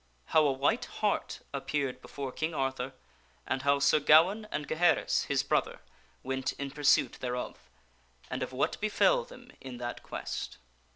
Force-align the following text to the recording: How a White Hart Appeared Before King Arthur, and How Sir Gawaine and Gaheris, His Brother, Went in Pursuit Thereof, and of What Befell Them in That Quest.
How 0.25 0.47
a 0.47 0.51
White 0.51 0.85
Hart 0.85 1.41
Appeared 1.53 2.01
Before 2.01 2.31
King 2.31 2.55
Arthur, 2.55 2.93
and 3.45 3.61
How 3.61 3.77
Sir 3.77 3.99
Gawaine 3.99 4.47
and 4.51 4.67
Gaheris, 4.67 5.25
His 5.25 5.43
Brother, 5.43 5.79
Went 6.23 6.53
in 6.53 6.71
Pursuit 6.71 7.17
Thereof, 7.19 7.69
and 8.27 8.41
of 8.41 8.51
What 8.51 8.81
Befell 8.81 9.23
Them 9.25 9.51
in 9.61 9.77
That 9.77 10.01
Quest. 10.01 10.57